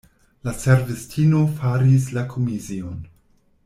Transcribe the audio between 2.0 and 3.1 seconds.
la komision.